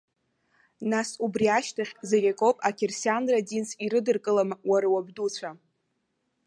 [0.91, 5.49] Нас убри ашьҭахь, зегь акоуп ақьырсианра динс ирыдыркылама уара уабдуцәа?